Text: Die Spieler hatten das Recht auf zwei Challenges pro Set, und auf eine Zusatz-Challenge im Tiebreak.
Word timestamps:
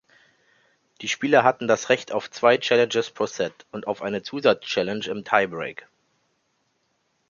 Die 1.01 1.07
Spieler 1.07 1.43
hatten 1.43 1.67
das 1.67 1.89
Recht 1.89 2.11
auf 2.11 2.31
zwei 2.31 2.57
Challenges 2.57 3.11
pro 3.11 3.27
Set, 3.27 3.67
und 3.71 3.85
auf 3.85 4.01
eine 4.01 4.23
Zusatz-Challenge 4.23 5.05
im 5.05 5.23
Tiebreak. 5.23 5.87